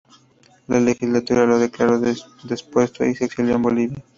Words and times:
La 0.65 0.79
legislatura 0.79 1.45
lo 1.45 1.59
declaró 1.59 1.99
depuesto, 1.99 3.05
y 3.05 3.13
se 3.13 3.25
exilió 3.25 3.53
en 3.57 3.61
Bolivia. 3.61 4.03